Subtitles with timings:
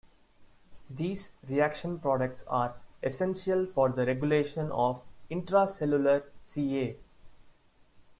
[0.89, 6.95] These reaction products are essential for the regulation of intracellular Ca.